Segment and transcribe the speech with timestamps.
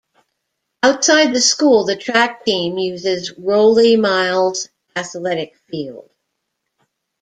[0.81, 6.09] Outside the school, the track team uses Rollie Miles Athletic Field.